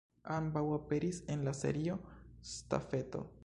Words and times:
Ambaŭ 0.35 0.63
aperis 0.77 1.19
en 1.35 1.45
la 1.49 1.55
Serio 1.61 1.99
Stafeto. 2.57 3.27